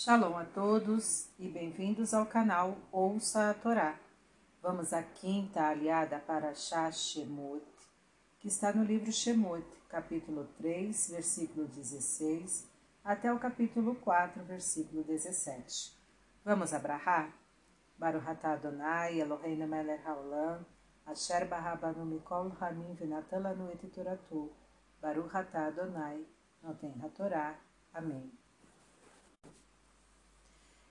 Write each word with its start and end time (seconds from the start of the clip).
Shalom 0.00 0.36
a 0.38 0.44
todos 0.44 1.28
e 1.40 1.48
bem-vindos 1.48 2.14
ao 2.14 2.24
canal 2.24 2.76
Ouça 2.92 3.50
a 3.50 3.54
Torá. 3.54 3.98
Vamos 4.62 4.92
à 4.92 5.02
quinta 5.02 5.60
aliada 5.66 6.20
para 6.20 6.54
Shah 6.54 6.92
Shemot, 6.92 7.66
que 8.38 8.46
está 8.46 8.72
no 8.72 8.84
livro 8.84 9.10
Shemot, 9.10 9.66
capítulo 9.88 10.46
3, 10.56 11.10
versículo 11.10 11.66
16, 11.66 12.70
até 13.02 13.32
o 13.32 13.40
capítulo 13.40 13.96
4, 13.96 14.44
versículo 14.44 15.02
17. 15.02 15.92
Vamos 16.44 16.72
abrahar? 16.72 17.34
Baruch 17.98 18.28
atah 18.28 18.52
Adonai, 18.52 19.18
Eloheinu 19.18 19.66
melech 19.66 20.06
haolam, 20.06 20.64
asher 21.06 21.44
barabanu 21.48 22.04
mikol 22.04 22.52
hamim 22.60 22.94
venatan 22.94 23.42
lanu 23.42 23.68
et 23.72 23.84
toratu, 23.92 24.52
Baruch 25.02 25.34
atah 25.34 25.66
Adonai, 25.66 26.24
noten 26.62 26.94
hatorá. 27.02 27.58
Amém. 27.92 28.30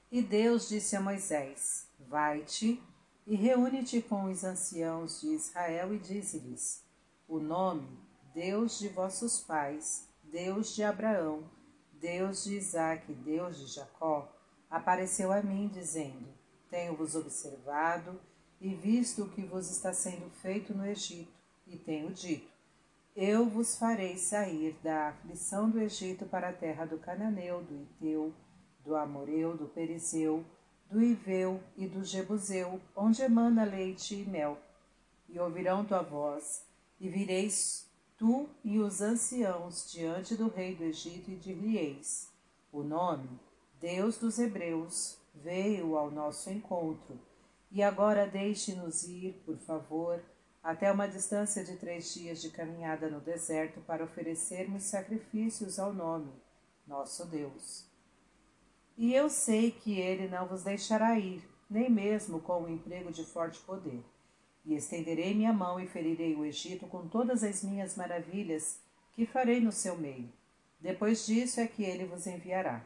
E 0.09 0.21
Deus 0.21 0.69
disse 0.69 0.95
a 0.95 1.01
Moisés: 1.01 1.89
Vai-te 1.99 2.81
e 3.25 3.35
reúne-te 3.35 4.01
com 4.01 4.31
os 4.31 4.45
anciãos 4.45 5.19
de 5.19 5.27
Israel 5.33 5.93
e 5.93 5.99
dize-lhes: 5.99 6.81
O 7.27 7.39
nome, 7.39 7.99
Deus 8.33 8.79
de 8.79 8.87
vossos 8.87 9.39
pais, 9.39 10.07
Deus 10.23 10.73
de 10.73 10.81
Abraão, 10.81 11.43
Deus 11.91 12.45
de 12.45 12.55
Isaque, 12.55 13.13
Deus 13.13 13.57
de 13.57 13.67
Jacó, 13.67 14.33
apareceu 14.69 15.29
a 15.29 15.41
mim, 15.41 15.67
dizendo: 15.67 16.29
Tenho-vos 16.69 17.13
observado 17.13 18.17
e 18.61 18.73
visto 18.73 19.23
o 19.23 19.29
que 19.29 19.41
vos 19.41 19.69
está 19.69 19.91
sendo 19.91 20.29
feito 20.41 20.73
no 20.73 20.85
Egito, 20.85 21.33
e 21.67 21.77
tenho 21.77 22.11
dito: 22.11 22.49
Eu 23.13 23.49
vos 23.49 23.77
farei 23.77 24.17
sair 24.17 24.73
da 24.81 25.09
aflição 25.09 25.69
do 25.69 25.81
Egito 25.81 26.25
para 26.25 26.47
a 26.47 26.53
terra 26.53 26.85
do 26.85 26.97
Cananeu, 26.97 27.61
do 27.61 27.75
Iteu, 27.75 28.33
do 28.87 28.95
Amoreu, 28.95 29.57
do 29.57 29.65
Perizeu, 29.67 30.45
do 30.89 31.03
Iveu 31.03 31.61
e 31.75 31.85
do 31.85 32.05
Jebuseu, 32.05 32.79
onde 32.95 33.21
emana 33.21 33.65
leite 33.65 34.15
e 34.15 34.25
mel. 34.25 34.57
E 35.27 35.37
ouvirão 35.37 35.83
tua 35.83 36.01
voz, 36.01 36.65
e 36.97 37.09
vireis 37.09 37.85
tu 38.17 38.49
e 38.63 38.79
os 38.79 39.01
anciãos 39.01 39.91
diante 39.91 40.35
do 40.35 40.47
rei 40.47 40.73
do 40.73 40.85
Egito 40.85 41.29
e 41.29 41.35
dir-lhe-eis: 41.35 42.31
O 42.71 42.81
nome, 42.81 43.29
Deus 43.81 44.17
dos 44.17 44.39
Hebreus, 44.39 45.17
veio 45.35 45.97
ao 45.97 46.09
nosso 46.09 46.49
encontro. 46.49 47.19
E 47.69 47.83
agora 47.83 48.25
deixe-nos 48.25 49.03
ir, 49.03 49.41
por 49.45 49.57
favor, 49.57 50.23
até 50.63 50.89
uma 50.89 51.09
distância 51.09 51.61
de 51.61 51.75
três 51.75 52.13
dias 52.13 52.41
de 52.41 52.49
caminhada 52.49 53.09
no 53.09 53.19
deserto 53.19 53.81
para 53.81 54.05
oferecermos 54.05 54.83
sacrifícios 54.83 55.77
ao 55.77 55.93
nome, 55.93 56.31
nosso 56.87 57.25
Deus. 57.25 57.96
E 58.97 59.13
eu 59.13 59.29
sei 59.29 59.69
que 59.69 59.99
ele 59.99 60.27
não 60.27 60.47
vos 60.47 60.63
deixará 60.63 61.19
ir, 61.19 61.47
nem 61.69 61.87
mesmo 61.89 62.39
com 62.39 62.63
o 62.63 62.69
emprego 62.69 63.11
de 63.11 63.23
forte 63.23 63.59
poder. 63.59 64.03
E 64.65 64.73
estenderei 64.73 65.35
minha 65.35 65.53
mão 65.53 65.79
e 65.79 65.85
ferirei 65.85 66.35
o 66.35 66.43
Egito 66.43 66.87
com 66.87 67.07
todas 67.07 67.43
as 67.43 67.63
minhas 67.63 67.95
maravilhas 67.95 68.79
que 69.13 69.25
farei 69.25 69.59
no 69.59 69.71
seu 69.71 69.95
meio. 69.95 70.29
Depois 70.79 71.25
disso 71.25 71.59
é 71.59 71.67
que 71.67 71.83
ele 71.83 72.05
vos 72.05 72.25
enviará. 72.25 72.83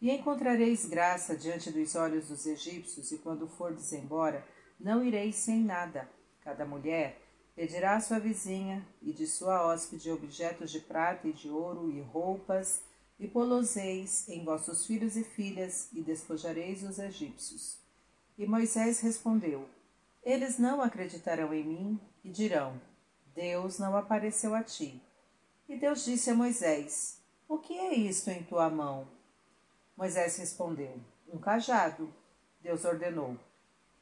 E 0.00 0.10
encontrareis 0.10 0.84
graça 0.84 1.36
diante 1.36 1.70
dos 1.70 1.94
olhos 1.94 2.28
dos 2.28 2.46
egípcios, 2.46 3.12
e 3.12 3.18
quando 3.18 3.46
fordes 3.46 3.92
embora, 3.92 4.44
não 4.78 5.04
ireis 5.04 5.36
sem 5.36 5.60
nada. 5.60 6.08
Cada 6.40 6.64
mulher 6.64 7.20
pedirá 7.54 7.96
à 7.96 8.00
sua 8.00 8.18
vizinha 8.18 8.84
e 9.00 9.12
de 9.12 9.26
sua 9.26 9.64
hóspede 9.66 10.10
objetos 10.10 10.70
de 10.70 10.80
prata 10.80 11.28
e 11.28 11.32
de 11.32 11.48
ouro 11.48 11.90
e 11.90 12.00
roupas, 12.00 12.82
e 13.22 13.28
poloseis 13.28 14.28
em 14.28 14.44
vossos 14.44 14.84
filhos 14.84 15.16
e 15.16 15.22
filhas, 15.22 15.88
e 15.92 16.02
despojareis 16.02 16.82
os 16.82 16.98
egípcios. 16.98 17.78
E 18.36 18.44
Moisés 18.44 18.98
respondeu: 18.98 19.68
Eles 20.24 20.58
não 20.58 20.82
acreditarão 20.82 21.54
em 21.54 21.64
mim 21.64 22.00
e 22.24 22.28
dirão: 22.28 22.80
Deus 23.32 23.78
não 23.78 23.96
apareceu 23.96 24.56
a 24.56 24.64
ti. 24.64 25.00
E 25.68 25.76
Deus 25.76 26.04
disse 26.04 26.30
a 26.30 26.34
Moisés: 26.34 27.20
O 27.48 27.58
que 27.58 27.78
é 27.78 27.94
isto 27.94 28.28
em 28.28 28.42
tua 28.42 28.68
mão? 28.68 29.06
Moisés 29.96 30.36
respondeu: 30.38 30.98
Um 31.32 31.38
cajado. 31.38 32.12
Deus 32.60 32.84
ordenou: 32.84 33.36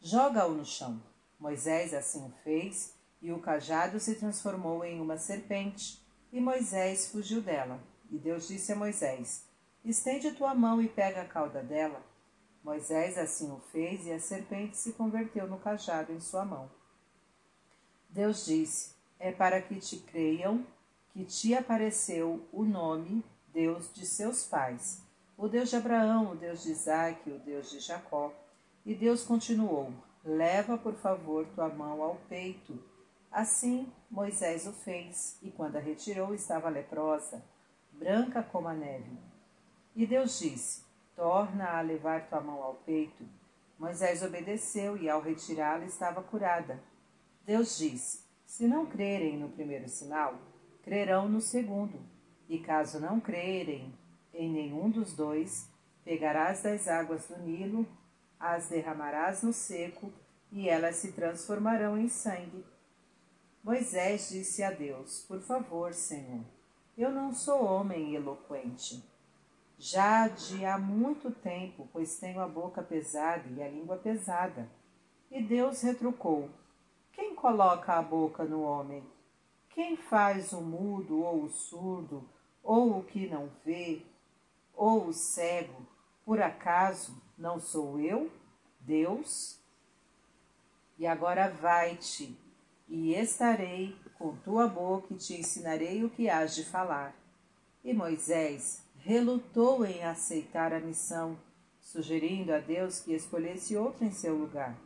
Joga-o 0.00 0.54
no 0.54 0.64
chão. 0.64 0.98
Moisés 1.38 1.92
assim 1.92 2.24
o 2.24 2.32
fez, 2.42 2.94
e 3.20 3.30
o 3.30 3.38
cajado 3.38 4.00
se 4.00 4.14
transformou 4.14 4.82
em 4.82 4.98
uma 4.98 5.18
serpente, 5.18 6.00
e 6.32 6.40
Moisés 6.40 7.08
fugiu 7.10 7.42
dela. 7.42 7.78
E 8.10 8.18
Deus 8.18 8.48
disse 8.48 8.72
a 8.72 8.76
Moisés: 8.76 9.44
Estende 9.84 10.32
tua 10.32 10.54
mão 10.54 10.82
e 10.82 10.88
pega 10.88 11.22
a 11.22 11.28
cauda 11.28 11.62
dela. 11.62 12.02
Moisés 12.62 13.16
assim 13.16 13.50
o 13.50 13.60
fez, 13.72 14.06
e 14.06 14.12
a 14.12 14.20
serpente 14.20 14.76
se 14.76 14.92
converteu 14.92 15.46
no 15.46 15.58
cajado 15.58 16.12
em 16.12 16.20
sua 16.20 16.44
mão. 16.44 16.70
Deus 18.08 18.44
disse: 18.44 18.94
É 19.18 19.30
para 19.30 19.62
que 19.62 19.76
te 19.76 19.98
creiam 19.98 20.66
que 21.12 21.24
te 21.24 21.54
apareceu 21.54 22.46
o 22.52 22.64
nome 22.64 23.24
Deus 23.52 23.92
de 23.92 24.06
seus 24.06 24.44
pais, 24.44 25.02
o 25.36 25.48
Deus 25.48 25.70
de 25.70 25.76
Abraão, 25.76 26.32
o 26.32 26.36
Deus 26.36 26.62
de 26.62 26.70
Isaque, 26.70 27.30
o 27.30 27.38
Deus 27.38 27.70
de 27.70 27.80
Jacó. 27.80 28.32
E 28.84 28.94
Deus 28.94 29.22
continuou: 29.22 29.92
Leva, 30.24 30.76
por 30.76 30.94
favor, 30.94 31.46
tua 31.54 31.68
mão 31.68 32.02
ao 32.02 32.16
peito. 32.28 32.78
Assim 33.30 33.90
Moisés 34.10 34.66
o 34.66 34.72
fez, 34.72 35.38
e 35.40 35.50
quando 35.52 35.76
a 35.76 35.80
retirou, 35.80 36.34
estava 36.34 36.68
leprosa 36.68 37.40
branca 38.00 38.42
como 38.42 38.66
a 38.66 38.72
neve. 38.72 39.12
E 39.94 40.06
Deus 40.06 40.38
disse: 40.38 40.82
Torna 41.14 41.76
a 41.76 41.82
levar 41.82 42.28
tua 42.28 42.40
mão 42.40 42.62
ao 42.62 42.74
peito. 42.76 43.22
Moisés 43.78 44.22
obedeceu 44.22 44.96
e, 44.96 45.08
ao 45.08 45.20
retirá-la, 45.20 45.84
estava 45.84 46.22
curada. 46.22 46.82
Deus 47.44 47.76
disse: 47.76 48.24
Se 48.46 48.66
não 48.66 48.86
crerem 48.86 49.36
no 49.36 49.50
primeiro 49.50 49.86
sinal, 49.86 50.38
crerão 50.82 51.28
no 51.28 51.42
segundo. 51.42 52.00
E 52.48 52.58
caso 52.58 52.98
não 52.98 53.20
crerem 53.20 53.94
em 54.32 54.50
nenhum 54.50 54.90
dos 54.90 55.14
dois, 55.14 55.68
pegarás 56.02 56.62
das 56.62 56.88
águas 56.88 57.28
do 57.28 57.38
Nilo, 57.38 57.86
as 58.38 58.68
derramarás 58.68 59.42
no 59.42 59.52
seco, 59.52 60.10
e 60.50 60.68
elas 60.68 60.96
se 60.96 61.12
transformarão 61.12 61.98
em 61.98 62.08
sangue. 62.08 62.64
Moisés 63.62 64.30
disse 64.30 64.62
a 64.62 64.70
Deus: 64.70 65.24
Por 65.28 65.40
favor, 65.42 65.92
Senhor, 65.92 66.44
eu 67.02 67.10
não 67.10 67.32
sou 67.32 67.64
homem 67.64 68.14
eloquente. 68.14 69.02
Já 69.78 70.28
de 70.28 70.66
há 70.66 70.78
muito 70.78 71.30
tempo, 71.30 71.88
pois 71.92 72.18
tenho 72.18 72.40
a 72.40 72.46
boca 72.46 72.82
pesada 72.82 73.48
e 73.48 73.62
a 73.62 73.68
língua 73.68 73.96
pesada. 73.96 74.68
E 75.30 75.42
Deus 75.42 75.80
retrucou: 75.80 76.50
Quem 77.12 77.34
coloca 77.34 77.94
a 77.94 78.02
boca 78.02 78.44
no 78.44 78.60
homem? 78.62 79.02
Quem 79.70 79.96
faz 79.96 80.52
o 80.52 80.60
mudo 80.60 81.22
ou 81.22 81.44
o 81.44 81.48
surdo, 81.48 82.28
ou 82.62 82.98
o 82.98 83.04
que 83.04 83.26
não 83.26 83.48
vê, 83.64 84.02
ou 84.74 85.06
o 85.06 85.12
cego? 85.14 85.86
Por 86.24 86.42
acaso 86.42 87.16
não 87.38 87.58
sou 87.58 87.98
eu, 87.98 88.30
Deus? 88.78 89.58
E 90.98 91.06
agora 91.06 91.48
vai-te 91.48 92.36
e 92.90 93.14
estarei 93.14 93.96
com 94.18 94.34
tua 94.38 94.66
boca 94.66 95.14
e 95.14 95.16
te 95.16 95.34
ensinarei 95.34 96.04
o 96.04 96.10
que 96.10 96.28
hás 96.28 96.56
de 96.56 96.64
falar. 96.64 97.14
E 97.84 97.94
Moisés 97.94 98.82
relutou 98.98 99.86
em 99.86 100.02
aceitar 100.02 100.72
a 100.72 100.80
missão, 100.80 101.38
sugerindo 101.80 102.52
a 102.52 102.58
Deus 102.58 102.98
que 102.98 103.14
escolhesse 103.14 103.76
outro 103.76 104.04
em 104.04 104.10
seu 104.10 104.36
lugar. 104.36 104.76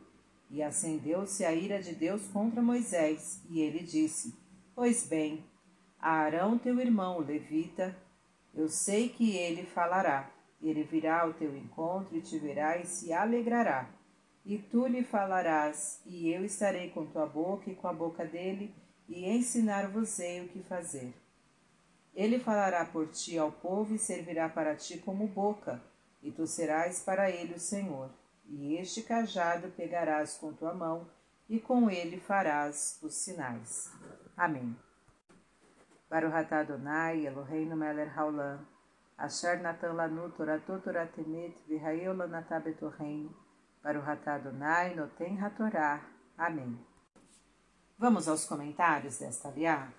E 0.51 0.61
acendeu-se 0.61 1.43
a 1.43 1.53
ira 1.53 1.81
de 1.81 1.95
Deus 1.95 2.27
contra 2.27 2.61
Moisés, 2.61 3.41
e 3.49 3.59
ele 3.59 3.79
disse: 3.79 4.35
Pois 4.75 5.07
bem, 5.07 5.43
a 5.99 6.11
Arão 6.11 6.59
teu 6.59 6.79
irmão, 6.79 7.17
levita, 7.19 7.97
eu 8.53 8.69
sei 8.69 9.09
que 9.09 9.35
ele 9.35 9.63
falará. 9.63 10.31
Ele 10.61 10.83
virá 10.83 11.21
ao 11.21 11.33
teu 11.33 11.57
encontro 11.57 12.15
e 12.15 12.21
te 12.21 12.37
verá 12.37 12.77
e 12.77 12.85
se 12.85 13.11
alegrará 13.11 13.89
e 14.45 14.59
tu 14.59 14.85
lhe 14.85 15.03
falarás, 15.03 16.01
e 16.05 16.31
eu 16.31 16.45
estarei 16.45 16.91
com 16.91 17.05
tua 17.07 17.25
boca 17.25 17.69
e 17.69 17.75
com 17.75 17.87
a 17.87 17.93
boca 17.93 18.23
dele, 18.23 18.73
e 19.09 19.27
ensinar-vos-ei 19.27 20.41
o 20.45 20.49
que 20.49 20.61
fazer. 20.61 21.13
Ele 22.13 22.39
falará 22.39 22.85
por 22.85 23.07
ti 23.07 23.37
ao 23.37 23.51
povo 23.51 23.95
e 23.95 23.99
servirá 23.99 24.47
para 24.47 24.75
ti 24.75 24.99
como 24.99 25.27
boca, 25.27 25.81
e 26.21 26.31
tu 26.31 26.45
serás 26.45 27.01
para 27.01 27.29
ele 27.29 27.55
o 27.55 27.59
Senhor. 27.59 28.09
E 28.47 28.75
este 28.75 29.01
cajado 29.01 29.69
pegarás 29.69 30.37
com 30.37 30.53
tua 30.53 30.73
mão, 30.73 31.09
e 31.49 31.59
com 31.59 31.89
ele 31.89 32.19
farás 32.19 32.99
os 33.01 33.15
sinais. 33.15 33.91
Amém. 34.37 34.75
Baruch 36.09 36.35
atah 36.35 36.59
Adonai, 36.59 37.25
Eloheinu 37.25 37.75
melech 37.75 38.11
haolam, 38.15 38.59
asher 39.17 39.59
natan 39.59 39.93
lanu 39.93 40.29
toratot 40.31 40.83
toratemet, 40.83 41.55
v'hayeu 41.67 42.15
lanatah 42.15 42.59
betorreinu, 42.59 43.33
para 43.85 43.99
o 43.99 44.01
Ratadonai 44.01 44.95
Noten 44.95 45.39
Hatorá. 45.39 46.03
Amém. 46.35 46.75
Vamos 47.99 48.27
aos 48.27 48.43
comentários 48.43 49.19
desta 49.19 49.49
aliá? 49.49 49.93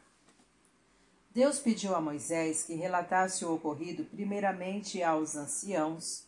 Deus 1.30 1.60
pediu 1.60 1.94
a 1.94 2.00
Moisés 2.00 2.64
que 2.64 2.74
relatasse 2.74 3.44
o 3.44 3.54
ocorrido 3.54 4.04
primeiramente 4.04 5.00
aos 5.04 5.36
anciãos. 5.36 6.26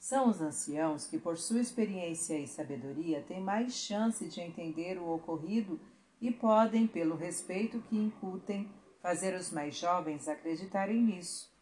São 0.00 0.28
os 0.28 0.40
anciãos 0.40 1.06
que, 1.06 1.16
por 1.16 1.38
sua 1.38 1.60
experiência 1.60 2.36
e 2.40 2.48
sabedoria, 2.48 3.22
têm 3.22 3.40
mais 3.40 3.74
chance 3.74 4.26
de 4.26 4.40
entender 4.40 4.98
o 4.98 5.08
ocorrido 5.08 5.78
e 6.20 6.32
podem, 6.32 6.88
pelo 6.88 7.14
respeito 7.14 7.80
que 7.82 7.96
incutem, 7.96 8.68
fazer 9.00 9.32
os 9.36 9.52
mais 9.52 9.76
jovens 9.76 10.26
acreditarem 10.26 11.00
nisso. 11.04 11.55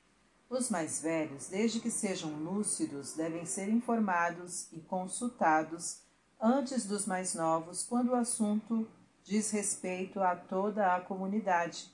Os 0.57 0.71
mais 0.71 1.03
velhos, 1.03 1.49
desde 1.49 1.81
que 1.81 1.91
sejam 1.91 2.31
lúcidos, 2.31 3.15
devem 3.15 3.45
ser 3.45 3.69
informados 3.69 4.73
e 4.73 4.79
consultados 4.79 6.03
antes 6.41 6.87
dos 6.87 7.07
mais 7.07 7.35
novos 7.35 7.83
quando 7.83 8.11
o 8.11 8.15
assunto 8.15 8.89
diz 9.25 9.51
respeito 9.51 10.21
a 10.21 10.37
toda 10.37 10.95
a 10.95 11.01
comunidade. 11.01 11.93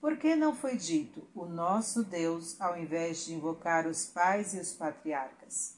Por 0.00 0.16
que 0.16 0.34
não 0.34 0.56
foi 0.56 0.78
dito 0.78 1.28
o 1.34 1.44
nosso 1.44 2.02
Deus 2.02 2.58
ao 2.58 2.78
invés 2.78 3.26
de 3.26 3.34
invocar 3.34 3.86
os 3.86 4.06
pais 4.06 4.54
e 4.54 4.58
os 4.58 4.72
patriarcas? 4.72 5.76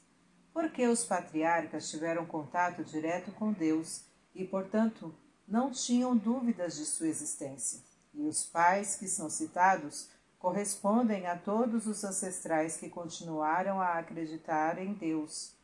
Porque 0.53 0.87
os 0.87 1.03
patriarcas 1.03 1.89
tiveram 1.89 2.25
contato 2.25 2.85
direto 2.85 3.33
com 3.33 3.51
Deus 3.51 4.05
e, 4.33 4.45
portanto, 4.47 5.13
não 5.45 5.71
tinham 5.71 6.15
dúvidas 6.15 6.77
de 6.77 6.85
sua 6.85 7.09
existência. 7.09 7.83
E 8.13 8.25
os 8.25 8.45
pais 8.45 8.95
que 8.95 9.09
são 9.09 9.29
citados 9.29 10.14
correspondem 10.45 11.25
a 11.25 11.35
todos 11.35 11.87
os 11.87 12.03
ancestrais 12.03 12.77
que 12.77 12.87
continuaram 12.87 13.81
a 13.81 13.97
acreditar 13.97 14.77
em 14.77 14.93
Deus. 14.93 15.55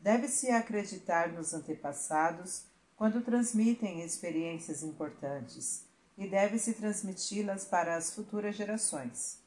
Deve-se 0.00 0.50
acreditar 0.50 1.28
nos 1.28 1.54
antepassados 1.54 2.64
quando 2.96 3.22
transmitem 3.22 4.02
experiências 4.02 4.82
importantes 4.82 5.84
e 6.18 6.26
deve-se 6.26 6.74
transmiti-las 6.74 7.64
para 7.64 7.94
as 7.94 8.12
futuras 8.12 8.56
gerações. 8.56 9.38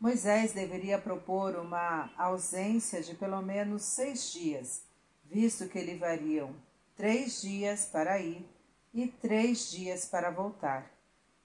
Moisés 0.00 0.54
deveria 0.54 0.98
propor 0.98 1.54
uma 1.56 2.10
ausência 2.16 3.02
de 3.02 3.14
pelo 3.14 3.42
menos 3.42 3.82
seis 3.82 4.32
dias, 4.32 4.84
visto 5.26 5.68
que 5.68 5.82
levariam 5.82 6.56
três 6.96 7.42
dias 7.42 7.84
para 7.84 8.18
ir 8.18 8.48
e 8.94 9.06
três 9.06 9.70
dias 9.70 10.06
para 10.06 10.30
voltar. 10.30 10.95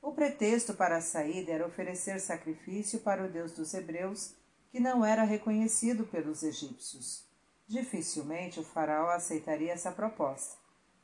O 0.01 0.12
pretexto 0.12 0.74
para 0.74 0.98
a 0.98 1.01
saída 1.01 1.51
era 1.51 1.68
oferecer 1.68 2.19
sacrifício 2.19 3.00
para 3.01 3.25
o 3.25 3.30
Deus 3.30 3.51
dos 3.51 3.74
Hebreus, 3.74 4.33
que 4.71 4.80
não 4.80 5.06
era 5.06 5.24
reconhecido 5.24 6.06
pelos 6.06 6.44
egípcios. 6.44 7.25
Dificilmente 7.68 8.59
o 8.59 8.63
Faraó 8.63 9.09
aceitaria 9.09 9.74
essa 9.74 9.92
proposta. 9.92 10.57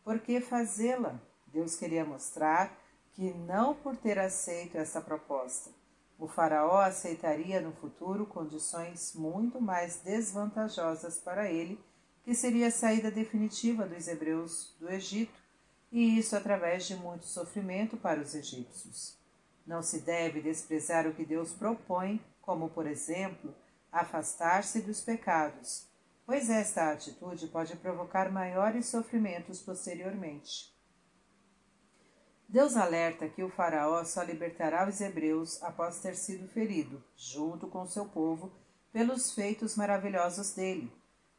Por 0.03 0.19
que 0.19 0.41
fazê-la? 0.41 1.19
Deus 1.47 1.75
queria 1.75 2.03
mostrar 2.03 2.75
que 3.11 3.33
não 3.33 3.73
por 3.73 3.95
ter 3.95 4.17
aceito 4.19 4.77
essa 4.77 5.01
proposta, 5.01 5.71
o 6.19 6.27
Faraó 6.27 6.81
aceitaria 6.81 7.61
no 7.61 7.71
futuro 7.73 8.25
condições 8.25 9.13
muito 9.13 9.61
mais 9.61 9.97
desvantajosas 9.97 11.17
para 11.19 11.51
ele, 11.51 11.79
que 12.23 12.33
seria 12.33 12.67
a 12.67 12.71
saída 12.71 13.11
definitiva 13.11 13.85
dos 13.85 14.07
hebreus 14.07 14.75
do 14.79 14.89
Egito, 14.89 15.39
e 15.91 16.17
isso 16.17 16.35
através 16.35 16.85
de 16.85 16.95
muito 16.95 17.25
sofrimento 17.25 17.97
para 17.97 18.19
os 18.19 18.35
egípcios. 18.35 19.17
Não 19.65 19.81
se 19.81 19.99
deve 19.99 20.41
desprezar 20.41 21.07
o 21.07 21.13
que 21.13 21.25
Deus 21.25 21.51
propõe, 21.51 22.21
como, 22.41 22.69
por 22.69 22.87
exemplo, 22.87 23.53
afastar-se 23.91 24.81
dos 24.81 25.01
pecados, 25.01 25.87
pois 26.25 26.49
esta 26.49 26.91
atitude 26.91 27.47
pode 27.47 27.75
provocar 27.77 28.31
maiores 28.31 28.85
sofrimentos 28.85 29.61
posteriormente. 29.61 30.75
Deus 32.49 32.77
alerta 32.77 33.27
que 33.27 33.43
o 33.43 33.49
Faraó 33.49 34.03
só 34.05 34.23
libertará 34.23 34.87
os 34.87 35.01
hebreus 35.01 35.61
após 35.61 35.99
ter 35.99 36.15
sido 36.15 36.47
ferido, 36.47 37.03
junto 37.17 37.67
com 37.67 37.85
seu 37.85 38.05
povo, 38.05 38.51
pelos 38.93 39.33
feitos 39.33 39.75
maravilhosos 39.75 40.53
dele. 40.53 40.91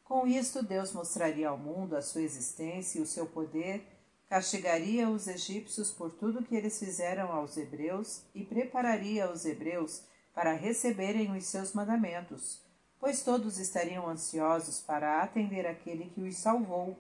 Com 0.04 0.26
isto, 0.26 0.62
Deus 0.62 0.92
mostraria 0.92 1.48
ao 1.48 1.56
mundo 1.56 1.96
a 1.96 2.02
sua 2.02 2.20
existência 2.20 2.98
e 2.98 3.02
o 3.02 3.06
seu 3.06 3.26
poder, 3.26 3.86
castigaria 4.28 5.08
os 5.08 5.26
egípcios 5.26 5.90
por 5.90 6.12
tudo 6.12 6.44
que 6.44 6.54
eles 6.54 6.78
fizeram 6.78 7.32
aos 7.32 7.56
hebreus 7.56 8.22
e 8.34 8.44
prepararia 8.44 9.30
os 9.30 9.44
hebreus 9.44 10.02
para 10.34 10.52
receberem 10.52 11.36
os 11.36 11.46
seus 11.46 11.72
mandamentos, 11.72 12.60
pois 13.00 13.22
todos 13.22 13.58
estariam 13.58 14.08
ansiosos 14.08 14.80
para 14.80 15.22
atender 15.22 15.66
aquele 15.66 16.10
que 16.10 16.20
os 16.20 16.36
salvou 16.36 16.96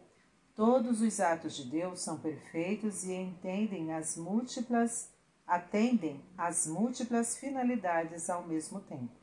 Todos 0.58 1.00
os 1.02 1.20
atos 1.20 1.54
de 1.54 1.62
Deus 1.62 2.00
são 2.00 2.18
perfeitos 2.18 3.04
e 3.04 3.12
entendem 3.12 3.92
as 3.94 4.16
múltiplas, 4.16 5.08
atendem 5.46 6.20
às 6.36 6.66
múltiplas 6.66 7.36
finalidades 7.36 8.28
ao 8.28 8.44
mesmo 8.44 8.80
tempo. 8.80 9.14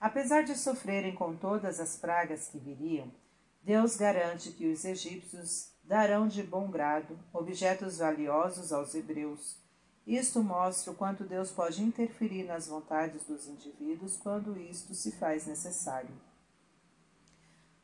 Apesar 0.00 0.44
de 0.44 0.56
sofrerem 0.56 1.14
com 1.14 1.36
todas 1.36 1.78
as 1.78 1.98
pragas 1.98 2.48
que 2.48 2.56
viriam, 2.56 3.12
Deus 3.62 3.94
garante 3.94 4.50
que 4.52 4.72
os 4.72 4.86
egípcios 4.86 5.70
darão 5.88 6.28
de 6.28 6.42
bom 6.42 6.70
grado 6.70 7.18
objetos 7.32 7.96
valiosos 7.96 8.74
aos 8.74 8.94
hebreus. 8.94 9.56
Isto 10.06 10.42
mostra 10.42 10.92
o 10.92 10.94
quanto 10.94 11.24
Deus 11.24 11.50
pode 11.50 11.82
interferir 11.82 12.44
nas 12.44 12.68
vontades 12.68 13.24
dos 13.24 13.48
indivíduos 13.48 14.18
quando 14.18 14.60
isto 14.60 14.94
se 14.94 15.12
faz 15.12 15.46
necessário. 15.46 16.10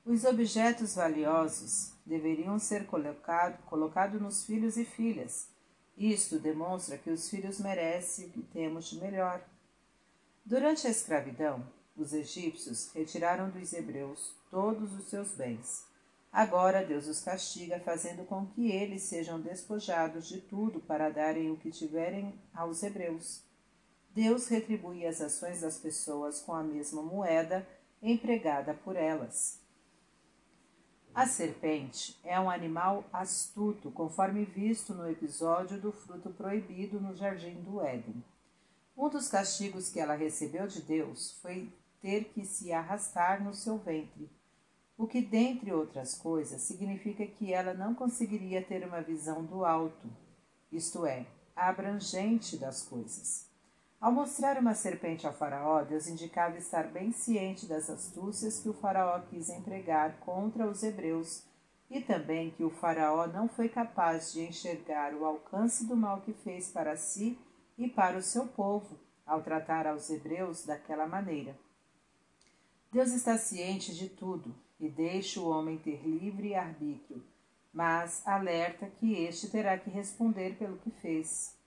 Os 0.04 0.22
objetos 0.24 0.94
valiosos 0.94 1.92
deveriam 2.04 2.58
ser 2.58 2.86
colocados 2.86 3.58
colocado 3.64 4.20
nos 4.20 4.44
filhos 4.44 4.76
e 4.76 4.84
filhas. 4.84 5.48
Isto 5.96 6.38
demonstra 6.38 6.98
que 6.98 7.08
os 7.08 7.30
filhos 7.30 7.58
merecem 7.58 8.26
o 8.26 8.30
que 8.30 8.42
temos 8.42 8.84
de 8.90 9.00
melhor. 9.00 9.42
Durante 10.44 10.86
a 10.86 10.90
escravidão, 10.90 11.66
os 11.96 12.12
egípcios 12.12 12.90
retiraram 12.92 13.48
dos 13.48 13.72
hebreus 13.72 14.34
todos 14.50 14.92
os 14.92 15.08
seus 15.08 15.30
bens. 15.30 15.93
Agora 16.34 16.84
Deus 16.84 17.06
os 17.06 17.20
castiga, 17.20 17.78
fazendo 17.78 18.24
com 18.24 18.44
que 18.44 18.68
eles 18.68 19.02
sejam 19.02 19.40
despojados 19.40 20.26
de 20.26 20.40
tudo 20.40 20.80
para 20.80 21.08
darem 21.08 21.48
o 21.52 21.56
que 21.56 21.70
tiverem 21.70 22.34
aos 22.52 22.82
hebreus. 22.82 23.44
Deus 24.12 24.48
retribui 24.48 25.06
as 25.06 25.20
ações 25.20 25.60
das 25.60 25.78
pessoas 25.78 26.40
com 26.40 26.52
a 26.52 26.60
mesma 26.60 27.00
moeda 27.02 27.64
empregada 28.02 28.74
por 28.74 28.96
elas. 28.96 29.60
A 31.14 31.24
serpente 31.24 32.18
é 32.24 32.38
um 32.40 32.50
animal 32.50 33.04
astuto, 33.12 33.92
conforme 33.92 34.44
visto 34.44 34.92
no 34.92 35.08
episódio 35.08 35.80
do 35.80 35.92
fruto 35.92 36.30
proibido 36.30 37.00
no 37.00 37.14
jardim 37.14 37.62
do 37.62 37.80
Éden. 37.80 38.24
Um 38.96 39.08
dos 39.08 39.28
castigos 39.28 39.88
que 39.88 40.00
ela 40.00 40.16
recebeu 40.16 40.66
de 40.66 40.82
Deus 40.82 41.38
foi 41.40 41.72
ter 42.02 42.24
que 42.24 42.44
se 42.44 42.72
arrastar 42.72 43.40
no 43.40 43.54
seu 43.54 43.78
ventre, 43.78 44.28
o 44.96 45.06
que, 45.06 45.20
dentre 45.20 45.72
outras 45.72 46.14
coisas, 46.14 46.60
significa 46.62 47.26
que 47.26 47.52
ela 47.52 47.74
não 47.74 47.94
conseguiria 47.94 48.62
ter 48.62 48.86
uma 48.86 49.00
visão 49.00 49.44
do 49.44 49.64
alto, 49.64 50.08
isto 50.70 51.04
é, 51.04 51.26
abrangente 51.54 52.56
das 52.56 52.82
coisas. 52.82 53.48
Ao 54.00 54.12
mostrar 54.12 54.58
uma 54.58 54.74
serpente 54.74 55.26
ao 55.26 55.32
Faraó, 55.32 55.82
Deus 55.82 56.06
indicava 56.06 56.58
estar 56.58 56.88
bem 56.88 57.10
ciente 57.10 57.66
das 57.66 57.88
astúcias 57.88 58.60
que 58.60 58.68
o 58.68 58.74
Faraó 58.74 59.20
quis 59.30 59.48
empregar 59.48 60.18
contra 60.20 60.68
os 60.68 60.82
hebreus 60.82 61.42
e 61.90 62.00
também 62.00 62.50
que 62.50 62.62
o 62.62 62.70
Faraó 62.70 63.26
não 63.26 63.48
foi 63.48 63.68
capaz 63.68 64.32
de 64.32 64.42
enxergar 64.42 65.14
o 65.14 65.24
alcance 65.24 65.86
do 65.86 65.96
mal 65.96 66.20
que 66.20 66.32
fez 66.32 66.70
para 66.70 66.96
si 66.96 67.38
e 67.78 67.88
para 67.88 68.18
o 68.18 68.22
seu 68.22 68.46
povo 68.46 68.98
ao 69.26 69.42
tratar 69.42 69.86
aos 69.86 70.10
hebreus 70.10 70.64
daquela 70.64 71.06
maneira. 71.06 71.56
Deus 72.94 73.10
está 73.10 73.36
ciente 73.36 73.92
de 73.92 74.08
tudo 74.08 74.54
e 74.78 74.88
deixa 74.88 75.40
o 75.40 75.48
homem 75.48 75.76
ter 75.76 76.00
livre 76.06 76.54
arbítrio, 76.54 77.24
mas 77.72 78.24
alerta 78.24 78.86
que 78.86 79.14
este 79.14 79.50
terá 79.50 79.76
que 79.76 79.90
responder 79.90 80.56
pelo 80.56 80.78
que 80.78 80.92
fez. 80.92 81.58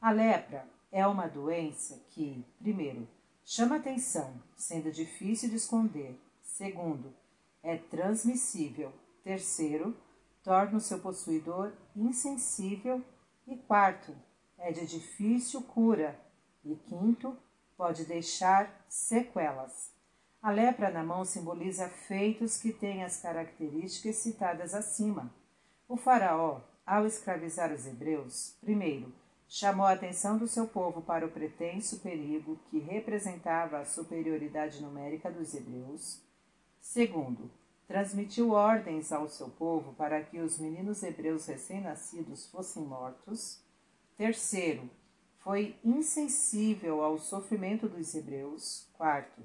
A 0.00 0.12
lepra 0.12 0.68
é 0.92 1.04
uma 1.04 1.26
doença 1.26 2.00
que, 2.10 2.46
primeiro, 2.60 3.08
chama 3.44 3.78
atenção, 3.78 4.40
sendo 4.56 4.92
difícil 4.92 5.50
de 5.50 5.56
esconder. 5.56 6.16
Segundo, 6.44 7.12
é 7.60 7.76
transmissível. 7.76 8.92
Terceiro, 9.24 9.96
torna 10.44 10.78
o 10.78 10.80
seu 10.80 11.00
possuidor 11.00 11.72
insensível. 11.96 13.04
E 13.48 13.56
quarto, 13.56 14.14
é 14.58 14.70
de 14.70 14.86
difícil 14.86 15.60
cura. 15.62 16.16
E 16.64 16.76
quinto, 16.76 17.36
pode 17.76 18.04
deixar 18.04 18.86
sequelas. 18.88 19.98
A 20.42 20.50
lepra 20.50 20.90
na 20.90 21.04
mão 21.04 21.22
simboliza 21.22 21.86
feitos 21.88 22.56
que 22.56 22.72
têm 22.72 23.04
as 23.04 23.20
características 23.20 24.16
citadas 24.16 24.72
acima. 24.72 25.30
O 25.86 25.98
Faraó, 25.98 26.62
ao 26.86 27.06
escravizar 27.06 27.70
os 27.70 27.86
hebreus, 27.86 28.56
primeiro, 28.58 29.12
chamou 29.46 29.84
a 29.84 29.92
atenção 29.92 30.38
do 30.38 30.48
seu 30.48 30.66
povo 30.66 31.02
para 31.02 31.26
o 31.26 31.30
pretenso 31.30 32.00
perigo 32.00 32.58
que 32.70 32.78
representava 32.78 33.80
a 33.80 33.84
superioridade 33.84 34.80
numérica 34.80 35.30
dos 35.30 35.52
hebreus. 35.54 36.22
Segundo, 36.80 37.50
transmitiu 37.86 38.52
ordens 38.52 39.12
ao 39.12 39.28
seu 39.28 39.50
povo 39.50 39.92
para 39.92 40.22
que 40.22 40.38
os 40.38 40.58
meninos 40.58 41.02
hebreus 41.02 41.44
recém-nascidos 41.44 42.46
fossem 42.46 42.82
mortos. 42.84 43.60
Terceiro, 44.16 44.88
foi 45.40 45.76
insensível 45.84 47.02
ao 47.02 47.18
sofrimento 47.18 47.88
dos 47.88 48.14
hebreus. 48.14 48.86
Quarto, 48.94 49.42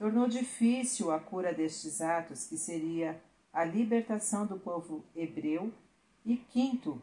tornou 0.00 0.26
difícil 0.26 1.10
a 1.10 1.20
cura 1.20 1.52
destes 1.52 2.00
atos, 2.00 2.46
que 2.46 2.56
seria 2.56 3.22
a 3.52 3.66
libertação 3.66 4.46
do 4.46 4.58
povo 4.58 5.04
hebreu. 5.14 5.70
E 6.24 6.38
quinto, 6.38 7.02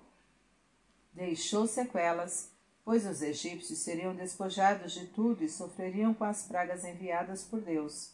deixou 1.13 1.67
sequelas, 1.67 2.51
pois 2.83 3.05
os 3.05 3.21
egípcios 3.21 3.77
seriam 3.79 4.15
despojados 4.15 4.93
de 4.93 5.05
tudo 5.05 5.43
e 5.43 5.49
sofreriam 5.49 6.11
com 6.11 6.23
as 6.23 6.47
pragas 6.47 6.83
enviadas 6.83 7.43
por 7.43 7.61
Deus. 7.61 8.13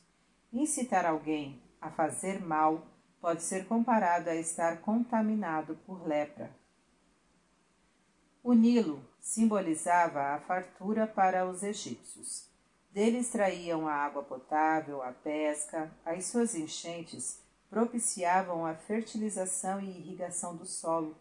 Incitar 0.52 1.06
alguém 1.06 1.62
a 1.80 1.90
fazer 1.90 2.42
mal 2.42 2.86
pode 3.22 3.42
ser 3.42 3.66
comparado 3.66 4.30
a 4.30 4.36
estar 4.36 4.82
contaminado 4.82 5.78
por 5.86 6.06
lepra. 6.06 6.54
O 8.44 8.52
Nilo 8.52 9.02
simbolizava 9.22 10.34
a 10.34 10.42
fartura 10.42 11.08
para 11.08 11.48
os 11.48 11.64
egípcios. 11.64 12.53
Dele 12.94 13.18
extraíam 13.18 13.88
a 13.88 13.94
água 13.94 14.22
potável, 14.22 15.02
a 15.02 15.12
pesca, 15.12 15.92
as 16.06 16.26
suas 16.26 16.54
enchentes 16.54 17.40
propiciavam 17.68 18.68
a 18.68 18.76
fertilização 18.76 19.82
e 19.82 19.90
irrigação 19.90 20.56
do 20.56 20.68
solo. 20.68 21.18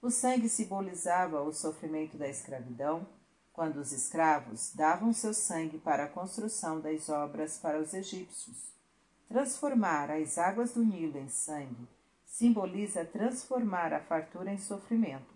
O 0.00 0.12
sangue 0.12 0.48
simbolizava 0.48 1.42
o 1.42 1.52
sofrimento 1.52 2.16
da 2.16 2.28
escravidão, 2.28 3.04
quando 3.52 3.78
os 3.78 3.90
escravos 3.90 4.72
davam 4.72 5.12
seu 5.12 5.34
sangue 5.34 5.76
para 5.78 6.04
a 6.04 6.08
construção 6.08 6.80
das 6.80 7.08
obras 7.08 7.58
para 7.58 7.80
os 7.80 7.92
egípcios. 7.94 8.72
Transformar 9.26 10.12
as 10.12 10.38
águas 10.38 10.74
do 10.74 10.84
Nilo 10.84 11.18
em 11.18 11.28
sangue 11.28 11.88
simboliza 12.24 13.04
transformar 13.04 13.92
a 13.92 13.98
fartura 13.98 14.52
em 14.52 14.58
sofrimento. 14.58 15.34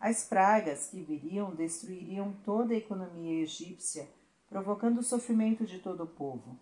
As 0.00 0.24
pragas 0.24 0.88
que 0.88 1.00
viriam 1.00 1.54
destruiriam 1.54 2.34
toda 2.44 2.74
a 2.74 2.76
economia 2.76 3.40
egípcia, 3.40 4.08
provocando 4.52 4.98
o 4.98 5.02
sofrimento 5.02 5.64
de 5.64 5.78
todo 5.78 6.02
o 6.02 6.06
povo. 6.06 6.58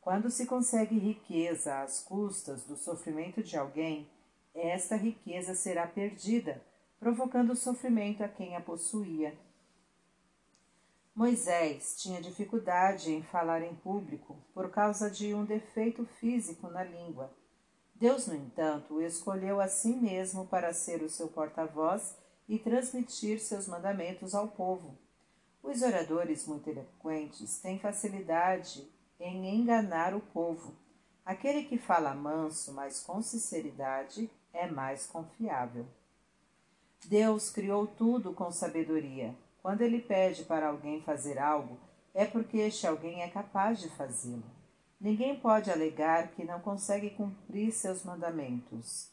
Quando 0.00 0.30
se 0.30 0.46
consegue 0.46 0.98
riqueza 0.98 1.82
às 1.82 2.02
custas 2.02 2.64
do 2.64 2.78
sofrimento 2.78 3.42
de 3.42 3.58
alguém, 3.58 4.08
esta 4.54 4.96
riqueza 4.96 5.54
será 5.54 5.86
perdida, 5.86 6.64
provocando 6.98 7.54
sofrimento 7.54 8.24
a 8.24 8.28
quem 8.28 8.56
a 8.56 8.60
possuía. 8.62 9.38
Moisés 11.14 11.96
tinha 12.00 12.22
dificuldade 12.22 13.12
em 13.12 13.22
falar 13.22 13.60
em 13.60 13.74
público 13.74 14.38
por 14.54 14.70
causa 14.70 15.10
de 15.10 15.34
um 15.34 15.44
defeito 15.44 16.06
físico 16.18 16.68
na 16.68 16.82
língua. 16.82 17.30
Deus, 17.94 18.26
no 18.26 18.34
entanto, 18.34 18.94
o 18.94 19.02
escolheu 19.02 19.60
a 19.60 19.68
si 19.68 19.94
mesmo 19.94 20.46
para 20.46 20.72
ser 20.72 21.02
o 21.02 21.10
seu 21.10 21.28
porta-voz 21.28 22.16
e 22.48 22.58
transmitir 22.58 23.38
seus 23.40 23.68
mandamentos 23.68 24.34
ao 24.34 24.48
povo. 24.48 24.96
Os 25.62 25.82
oradores 25.82 26.46
muito 26.46 26.68
eloquentes 26.68 27.58
têm 27.60 27.78
facilidade 27.78 28.88
em 29.18 29.54
enganar 29.54 30.14
o 30.14 30.20
povo. 30.20 30.74
Aquele 31.24 31.64
que 31.64 31.78
fala 31.78 32.14
manso, 32.14 32.72
mas 32.72 33.00
com 33.00 33.22
sinceridade, 33.22 34.30
é 34.52 34.66
mais 34.66 35.06
confiável. 35.06 35.86
Deus 37.06 37.50
criou 37.50 37.86
tudo 37.86 38.32
com 38.32 38.50
sabedoria. 38.50 39.34
Quando 39.62 39.82
ele 39.82 40.00
pede 40.00 40.44
para 40.44 40.68
alguém 40.68 41.02
fazer 41.02 41.38
algo, 41.38 41.78
é 42.14 42.24
porque 42.24 42.58
este 42.58 42.86
alguém 42.86 43.22
é 43.22 43.28
capaz 43.28 43.78
de 43.80 43.88
fazê-lo. 43.90 44.42
Ninguém 45.00 45.38
pode 45.38 45.70
alegar 45.70 46.28
que 46.28 46.44
não 46.44 46.60
consegue 46.60 47.10
cumprir 47.10 47.72
seus 47.72 48.02
mandamentos, 48.04 49.10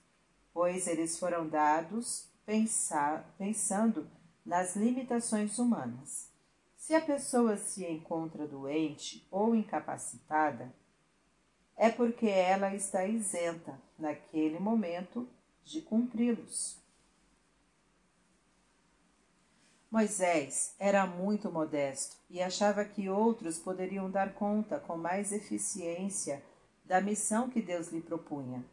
pois 0.53 0.87
eles 0.87 1.17
foram 1.19 1.47
dados 1.47 2.27
pensar, 2.45 3.35
pensando 3.37 4.09
nas 4.45 4.75
limitações 4.75 5.59
humanas. 5.59 6.36
Se 6.87 6.95
a 6.95 7.01
pessoa 7.01 7.57
se 7.57 7.85
encontra 7.85 8.47
doente 8.47 9.27
ou 9.29 9.53
incapacitada, 9.53 10.73
é 11.75 11.89
porque 11.89 12.27
ela 12.27 12.73
está 12.73 13.05
isenta, 13.05 13.77
naquele 13.99 14.57
momento, 14.57 15.27
de 15.65 15.81
cumpri-los. 15.81 16.77
Moisés 19.91 20.75
era 20.79 21.05
muito 21.05 21.51
modesto 21.51 22.15
e 22.29 22.41
achava 22.41 22.85
que 22.85 23.09
outros 23.09 23.59
poderiam 23.59 24.09
dar 24.09 24.33
conta 24.33 24.79
com 24.79 24.95
mais 24.95 25.33
eficiência 25.33 26.41
da 26.85 27.01
missão 27.01 27.49
que 27.49 27.61
Deus 27.61 27.89
lhe 27.89 27.99
propunha. 27.99 28.63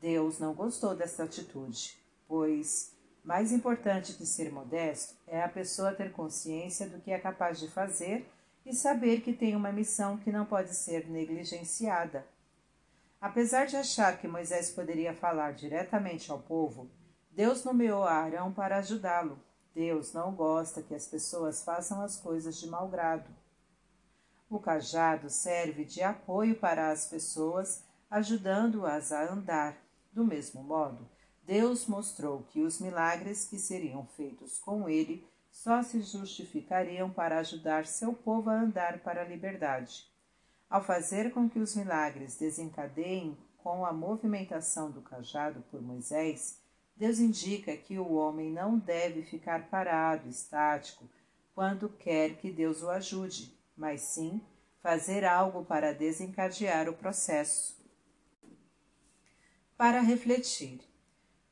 Deus 0.00 0.38
não 0.38 0.54
gostou 0.54 0.96
dessa 0.96 1.24
atitude, 1.24 1.98
pois 2.26 2.91
mais 3.24 3.52
importante 3.52 4.14
que 4.14 4.26
ser 4.26 4.50
modesto 4.50 5.14
é 5.26 5.42
a 5.42 5.48
pessoa 5.48 5.94
ter 5.94 6.10
consciência 6.12 6.88
do 6.88 7.00
que 7.00 7.12
é 7.12 7.18
capaz 7.18 7.60
de 7.60 7.68
fazer 7.68 8.28
e 8.66 8.74
saber 8.74 9.20
que 9.20 9.32
tem 9.32 9.54
uma 9.54 9.72
missão 9.72 10.18
que 10.18 10.32
não 10.32 10.44
pode 10.44 10.74
ser 10.74 11.08
negligenciada. 11.08 12.26
Apesar 13.20 13.66
de 13.66 13.76
achar 13.76 14.18
que 14.18 14.26
Moisés 14.26 14.70
poderia 14.70 15.14
falar 15.14 15.52
diretamente 15.52 16.30
ao 16.32 16.40
povo, 16.40 16.90
Deus 17.30 17.64
nomeou 17.64 18.02
Arão 18.02 18.52
para 18.52 18.78
ajudá-lo. 18.78 19.38
Deus 19.74 20.12
não 20.12 20.34
gosta 20.34 20.82
que 20.82 20.94
as 20.94 21.06
pessoas 21.06 21.62
façam 21.62 22.02
as 22.02 22.16
coisas 22.16 22.58
de 22.58 22.66
mau 22.66 22.88
grado. 22.88 23.30
O 24.50 24.58
cajado 24.58 25.30
serve 25.30 25.84
de 25.84 26.02
apoio 26.02 26.56
para 26.56 26.90
as 26.90 27.06
pessoas, 27.06 27.84
ajudando-as 28.10 29.12
a 29.12 29.32
andar. 29.32 29.76
Do 30.12 30.24
mesmo 30.24 30.62
modo, 30.62 31.08
Deus 31.44 31.86
mostrou 31.86 32.44
que 32.50 32.60
os 32.60 32.80
milagres 32.80 33.44
que 33.44 33.58
seriam 33.58 34.06
feitos 34.06 34.58
com 34.58 34.88
ele 34.88 35.26
só 35.50 35.82
se 35.82 36.00
justificariam 36.00 37.10
para 37.10 37.38
ajudar 37.38 37.86
seu 37.86 38.12
povo 38.12 38.48
a 38.48 38.60
andar 38.60 39.00
para 39.00 39.22
a 39.22 39.24
liberdade. 39.24 40.10
Ao 40.70 40.82
fazer 40.82 41.32
com 41.32 41.50
que 41.50 41.58
os 41.58 41.76
milagres 41.76 42.36
desencadeiem 42.36 43.36
com 43.58 43.84
a 43.84 43.92
movimentação 43.92 44.90
do 44.90 45.02
cajado 45.02 45.62
por 45.70 45.82
Moisés, 45.82 46.60
Deus 46.96 47.18
indica 47.18 47.76
que 47.76 47.98
o 47.98 48.14
homem 48.14 48.50
não 48.50 48.78
deve 48.78 49.22
ficar 49.22 49.68
parado, 49.68 50.28
estático, 50.28 51.08
quando 51.54 51.88
quer 51.88 52.36
que 52.36 52.50
Deus 52.50 52.82
o 52.82 52.88
ajude, 52.88 53.54
mas 53.76 54.00
sim 54.00 54.40
fazer 54.80 55.24
algo 55.24 55.64
para 55.64 55.92
desencadear 55.92 56.88
o 56.88 56.94
processo. 56.94 57.76
Para 59.76 60.00
refletir, 60.00 60.80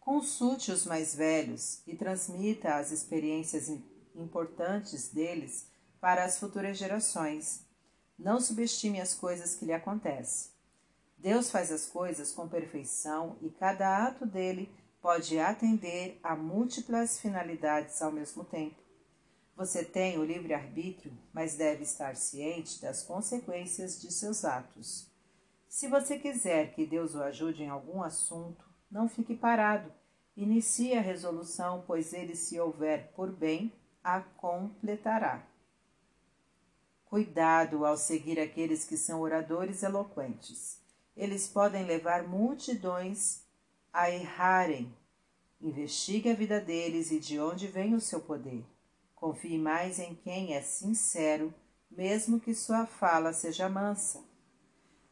Consulte 0.00 0.72
os 0.72 0.86
mais 0.86 1.14
velhos 1.14 1.82
e 1.86 1.94
transmita 1.94 2.74
as 2.74 2.90
experiências 2.90 3.68
importantes 4.14 5.08
deles 5.08 5.66
para 6.00 6.24
as 6.24 6.38
futuras 6.38 6.78
gerações. 6.78 7.66
Não 8.18 8.40
subestime 8.40 9.00
as 9.00 9.14
coisas 9.14 9.54
que 9.54 9.66
lhe 9.66 9.72
acontecem. 9.72 10.50
Deus 11.18 11.50
faz 11.50 11.70
as 11.70 11.86
coisas 11.86 12.32
com 12.32 12.48
perfeição 12.48 13.36
e 13.42 13.50
cada 13.50 14.06
ato 14.06 14.24
dele 14.24 14.70
pode 15.02 15.38
atender 15.38 16.18
a 16.22 16.34
múltiplas 16.34 17.20
finalidades 17.20 18.00
ao 18.00 18.10
mesmo 18.10 18.42
tempo. 18.42 18.80
Você 19.54 19.84
tem 19.84 20.18
o 20.18 20.24
livre-arbítrio, 20.24 21.12
mas 21.32 21.56
deve 21.56 21.82
estar 21.82 22.16
ciente 22.16 22.80
das 22.80 23.02
consequências 23.02 24.00
de 24.00 24.10
seus 24.10 24.46
atos. 24.46 25.06
Se 25.68 25.86
você 25.88 26.18
quiser 26.18 26.72
que 26.72 26.86
Deus 26.86 27.14
o 27.14 27.22
ajude 27.22 27.62
em 27.62 27.68
algum 27.68 28.02
assunto, 28.02 28.69
não 28.90 29.08
fique 29.08 29.34
parado. 29.34 29.92
Inicie 30.36 30.94
a 30.94 31.00
resolução, 31.00 31.84
pois 31.86 32.12
ele, 32.12 32.34
se 32.34 32.58
houver 32.58 33.12
por 33.14 33.30
bem, 33.30 33.72
a 34.02 34.20
completará. 34.20 35.46
Cuidado 37.04 37.84
ao 37.84 37.96
seguir 37.96 38.40
aqueles 38.40 38.84
que 38.84 38.96
são 38.96 39.20
oradores 39.20 39.82
eloquentes. 39.82 40.80
Eles 41.16 41.46
podem 41.46 41.84
levar 41.84 42.22
multidões 42.22 43.42
a 43.92 44.10
errarem. 44.10 44.94
Investigue 45.60 46.30
a 46.30 46.34
vida 46.34 46.60
deles 46.60 47.10
e 47.10 47.18
de 47.18 47.38
onde 47.38 47.66
vem 47.66 47.94
o 47.94 48.00
seu 48.00 48.20
poder. 48.20 48.64
Confie 49.14 49.58
mais 49.58 49.98
em 49.98 50.14
quem 50.14 50.54
é 50.54 50.62
sincero, 50.62 51.52
mesmo 51.90 52.40
que 52.40 52.54
sua 52.54 52.86
fala 52.86 53.32
seja 53.32 53.68
mansa. 53.68 54.29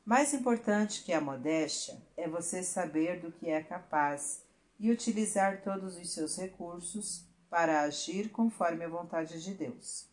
Mais 0.08 0.32
importante 0.32 1.04
que 1.04 1.12
a 1.12 1.20
modéstia 1.20 2.00
é 2.16 2.26
você 2.26 2.62
saber 2.62 3.20
do 3.20 3.30
que 3.30 3.50
é 3.50 3.62
capaz 3.62 4.42
e 4.80 4.90
utilizar 4.90 5.60
todos 5.60 5.98
os 5.98 6.10
seus 6.14 6.34
recursos 6.38 7.26
para 7.50 7.82
agir 7.82 8.30
conforme 8.30 8.86
a 8.86 8.88
vontade 8.88 9.42
de 9.44 9.52
Deus. 9.52 10.08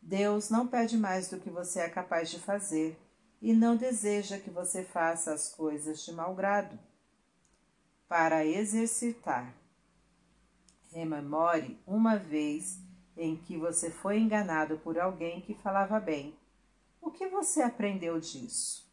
Deus 0.00 0.48
não 0.48 0.66
pede 0.66 0.96
mais 0.96 1.28
do 1.28 1.38
que 1.38 1.50
você 1.50 1.80
é 1.80 1.88
capaz 1.90 2.30
de 2.30 2.38
fazer 2.38 2.98
e 3.42 3.52
não 3.52 3.76
deseja 3.76 4.38
que 4.38 4.48
você 4.48 4.82
faça 4.82 5.34
as 5.34 5.50
coisas 5.50 6.02
de 6.02 6.10
mau 6.10 6.34
grado. 6.34 6.78
Para 8.08 8.46
exercitar, 8.46 9.54
rememore 10.90 11.78
uma 11.86 12.16
vez 12.16 12.78
em 13.18 13.36
que 13.36 13.58
você 13.58 13.90
foi 13.90 14.18
enganado 14.18 14.78
por 14.78 14.98
alguém 14.98 15.42
que 15.42 15.52
falava 15.52 16.00
bem. 16.00 16.34
O 17.02 17.10
que 17.10 17.28
você 17.28 17.60
aprendeu 17.60 18.18
disso? 18.18 18.83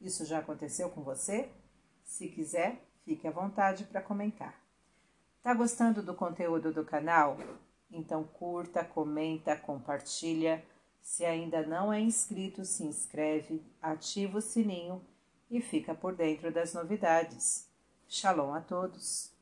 Isso 0.00 0.24
já 0.24 0.38
aconteceu 0.38 0.88
com 0.90 1.02
você? 1.02 1.50
Se 2.02 2.28
quiser, 2.28 2.82
fique 3.04 3.28
à 3.28 3.30
vontade 3.30 3.84
para 3.84 4.00
comentar. 4.00 4.54
Tá 5.42 5.52
gostando 5.54 6.02
do 6.02 6.14
conteúdo 6.14 6.72
do 6.72 6.84
canal? 6.84 7.36
Então 7.90 8.24
curta, 8.24 8.84
comenta, 8.84 9.56
compartilha. 9.56 10.64
Se 11.00 11.24
ainda 11.24 11.66
não 11.66 11.92
é 11.92 12.00
inscrito, 12.00 12.64
se 12.64 12.84
inscreve, 12.84 13.62
ativa 13.80 14.38
o 14.38 14.42
sininho 14.42 15.04
e 15.50 15.60
fica 15.60 15.94
por 15.94 16.14
dentro 16.14 16.52
das 16.52 16.72
novidades. 16.74 17.68
Shalom 18.08 18.54
a 18.54 18.60
todos! 18.60 19.39